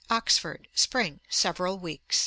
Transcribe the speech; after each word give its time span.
Oxford, 0.09 0.67
spring; 0.73 1.19
several 1.29 1.77
weeks. 1.77 2.19